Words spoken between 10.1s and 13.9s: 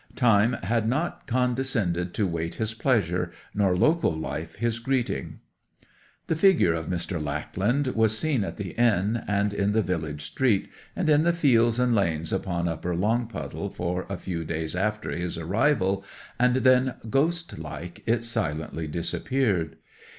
street, and in the fields and lanes about Upper Longpuddle,